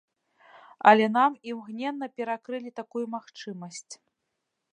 [0.91, 3.89] Але нам імгненна перакрылі такую магчымасць.